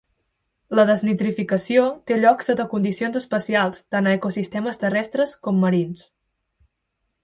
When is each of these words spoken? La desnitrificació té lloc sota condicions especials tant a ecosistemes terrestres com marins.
La 0.77 0.85
desnitrificació 0.89 1.83
té 2.11 2.17
lloc 2.23 2.43
sota 2.47 2.67
condicions 2.73 3.21
especials 3.21 3.87
tant 3.95 4.09
a 4.09 4.17
ecosistemes 4.21 4.85
terrestres 4.87 5.41
com 5.49 5.65
marins. 5.67 6.13